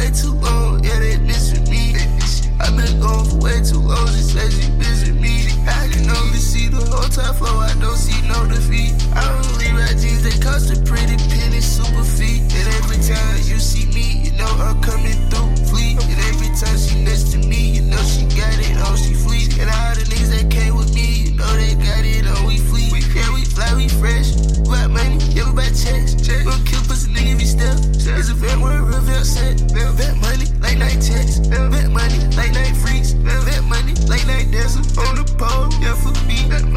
way 0.00 0.10
too 0.10 0.32
long, 0.32 0.82
yeah, 0.82 0.98
they 0.98 1.18
missing 1.18 1.64
me. 1.70 1.94
I've 2.60 2.76
been 2.76 3.00
gone 3.00 3.24
for 3.26 3.36
way 3.36 3.60
too 3.62 3.80
long. 3.80 3.99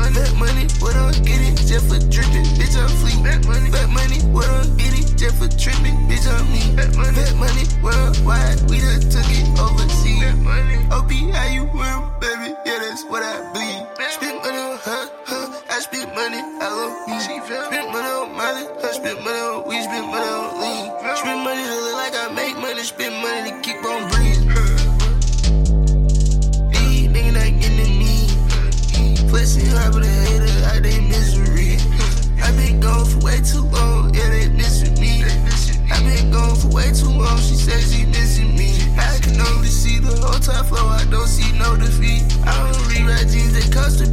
Money, 0.03 0.13
that 0.19 0.33
money, 0.37 0.65
what 0.79 0.95
I'm 0.95 1.13
getting, 1.23 1.55
just 1.55 1.87
for 1.87 1.99
dripping, 2.11 2.45
bitch, 2.57 2.75
I'm 2.75 2.89
fleet. 2.99 3.23
Back 3.23 3.45
money, 3.45 3.69
back 3.71 3.89
money, 3.89 4.19
what 4.33 4.47
I'm 4.49 4.75
getting, 4.77 5.05
just 5.17 5.35
for 5.37 5.47
tripping, 5.47 5.95
bitch, 6.09 6.27
I'm 6.27 6.43
me. 6.51 6.61
Back 6.75 6.95
money, 6.95 7.15
back 7.15 7.35
money, 7.35 7.63
worldwide, 7.81 8.59
we 8.69 8.79
done 8.79 9.01
took 9.07 9.27
it 9.27 9.45
overseas. 9.59 10.21
Back 10.21 10.37
money, 10.37 10.77
OP, 10.91 11.11
how 11.31 11.47
you 11.47 11.63
'em, 11.63 12.01
baby, 12.19 12.55
yeah, 12.65 12.79
that's 12.83 13.03
what 13.05 13.23
I 13.23 13.51
bleed. 13.53 13.81
Spend 14.11 14.37
money 14.43 14.59
on 14.59 14.77
her, 14.77 15.03
her, 15.29 15.45
I 15.70 15.79
spend 15.79 16.09
money, 16.15 16.41
I 16.59 16.67
love 16.67 16.95
me. 17.07 17.20
Spend 17.20 17.87
money 17.93 18.12
on 18.20 18.35
Molly, 18.37 18.65
I 18.84 18.91
spend 18.91 19.20
money 19.23 19.40
on 19.40 19.68
we 19.68 19.81
spend 19.81 20.07
money 20.07 20.29
on 20.29 20.62
lean. 20.62 20.85
Spend 21.15 21.41
money 21.43 21.63
to 21.63 21.75
look 21.85 21.95
like 21.95 22.15
I 22.15 22.27
make 22.34 22.57
money, 22.57 22.84
spend 22.84 23.15
money 23.23 23.51
to 23.51 23.62
keep 23.62 23.84
on 23.85 24.12
Flexing 29.74 29.82
hard 29.82 29.96
with 29.96 30.05
a 30.05 30.29
hater, 30.29 30.66
I 30.70 30.79
they 30.79 30.99
misery. 31.02 31.77
I 32.41 32.52
been 32.52 32.79
gone 32.79 33.05
for 33.05 33.26
way 33.26 33.41
too 33.41 33.62
long, 33.62 34.13
yeah, 34.13 34.30
they 34.30 34.49
missing 34.49 34.93
me. 34.99 35.24
I 35.91 35.99
been 36.04 36.32
gone 36.32 36.55
for 36.55 36.68
way 36.68 36.91
too 36.93 37.10
long, 37.10 37.38
she 37.40 37.55
said 37.55 37.82
she 37.82 38.05
missing 38.05 38.55
me. 38.55 38.77
I 38.98 39.18
can 39.20 39.40
only 39.41 39.70
see 39.70 39.99
the 39.99 40.15
whole 40.21 40.40
top 40.40 40.68
flow, 40.68 40.88
I 40.88 41.05
don't 41.10 41.27
see 41.27 41.52
no 41.57 41.76
defeat. 41.76 42.24
I 42.46 42.71
don't 42.71 42.88
rewrite 42.88 43.30
jeans 43.30 43.54
that 43.54 43.74
cost 43.74 44.02
a 44.02 44.12